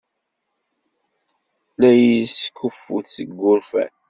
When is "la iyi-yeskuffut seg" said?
1.79-3.29